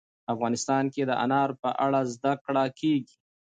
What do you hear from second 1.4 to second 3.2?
په اړه زده کړه کېږي.